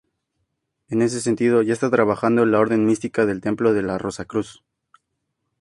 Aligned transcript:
En 0.89 1.03
ese 1.03 1.21
sentido 1.21 1.61
ya 1.61 1.73
está 1.73 1.91
trabajando 1.91 2.43
la 2.47 2.57
Orden 2.57 2.87
Mística 2.87 3.27
del 3.27 3.39
Templo 3.39 3.71
de 3.71 3.83
la 3.83 3.99
Rosacruz. 3.99 4.63